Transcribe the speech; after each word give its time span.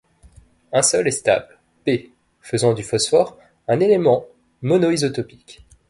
Un 0.73 0.81
seul 0.81 1.07
est 1.07 1.11
stable, 1.11 1.59
P, 1.85 2.11
faisant 2.41 2.73
du 2.73 2.81
phosphore 2.81 3.37
un 3.67 3.79
élément 3.79 4.25
monoisotopique. 4.63 5.63